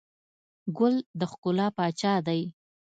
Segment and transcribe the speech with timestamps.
[0.77, 2.41] ګل د ښکلا پاچا دی.